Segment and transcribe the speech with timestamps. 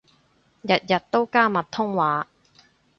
[0.03, 0.03] 日
[0.87, 2.27] 日都加密通話